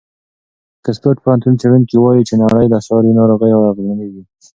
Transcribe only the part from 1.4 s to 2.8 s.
څېړونکي وایي چې نړۍ له